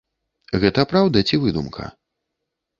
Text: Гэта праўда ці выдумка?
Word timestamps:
Гэта 0.63 0.85
праўда 0.95 1.25
ці 1.29 1.41
выдумка? 1.45 1.83